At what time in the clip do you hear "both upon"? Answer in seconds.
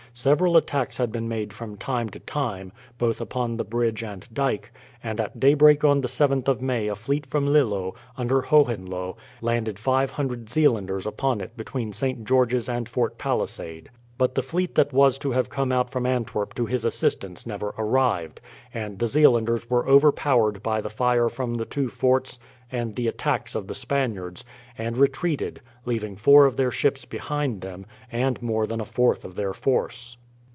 2.97-3.55